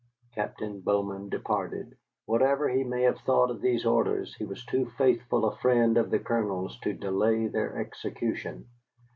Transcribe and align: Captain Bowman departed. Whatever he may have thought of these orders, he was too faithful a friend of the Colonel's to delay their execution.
Captain 0.33 0.79
Bowman 0.81 1.29
departed. 1.29 1.95
Whatever 2.25 2.67
he 2.69 2.83
may 2.83 3.03
have 3.03 3.19
thought 3.19 3.51
of 3.51 3.61
these 3.61 3.85
orders, 3.85 4.33
he 4.33 4.43
was 4.45 4.65
too 4.65 4.89
faithful 4.97 5.45
a 5.45 5.55
friend 5.57 5.95
of 5.95 6.09
the 6.09 6.17
Colonel's 6.17 6.79
to 6.79 6.93
delay 6.93 7.45
their 7.45 7.77
execution. 7.77 8.65